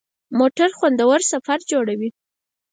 [0.37, 2.09] موټر خوندور سفر جوړوي.